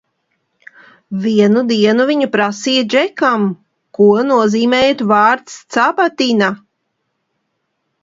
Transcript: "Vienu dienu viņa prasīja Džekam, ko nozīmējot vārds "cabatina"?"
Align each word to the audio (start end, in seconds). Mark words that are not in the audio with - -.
"Vienu 1.25 1.63
dienu 1.71 2.07
viņa 2.13 2.29
prasīja 2.37 2.87
Džekam, 2.95 3.47
ko 4.01 4.11
nozīmējot 4.33 5.07
vārds 5.15 5.63
"cabatina"?" 5.79 6.53